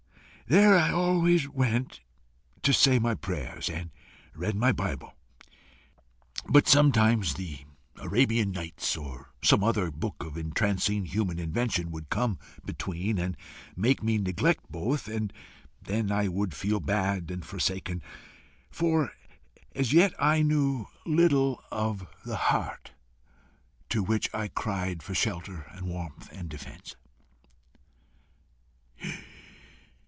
There 0.47 0.77
I 0.77 0.89
always 0.91 1.47
went 1.47 2.01
to 2.63 2.73
say 2.73 2.99
my 2.99 3.15
prayers 3.15 3.69
and 3.69 3.89
read 4.35 4.53
my 4.57 4.73
bible. 4.73 5.13
But 6.49 6.67
sometimes 6.67 7.35
The 7.35 7.59
Arabian 7.95 8.51
Nights, 8.51 8.97
or 8.97 9.31
some 9.41 9.63
other 9.63 9.89
book 9.91 10.17
of 10.21 10.35
entrancing 10.37 11.05
human 11.05 11.39
invention, 11.39 11.89
would 11.91 12.09
come 12.09 12.37
between, 12.65 13.17
and 13.17 13.37
make 13.77 14.03
me 14.03 14.17
neglect 14.17 14.69
both, 14.69 15.07
and 15.07 15.31
then 15.81 16.11
I 16.11 16.27
would 16.27 16.53
feel 16.53 16.81
bad 16.81 17.31
and 17.31 17.45
forsaken; 17.45 18.01
for 18.69 19.13
as 19.73 19.93
yet 19.93 20.11
I 20.19 20.41
knew 20.41 20.87
little 21.05 21.63
of 21.71 22.05
the 22.25 22.35
heart 22.35 22.91
to 23.87 24.03
which 24.03 24.29
I 24.35 24.49
cried 24.49 25.01
for 25.01 25.15
shelter 25.15 25.67
and 25.71 25.87
warmth 25.87 26.29
and 26.33 26.49
defence. 26.49 26.97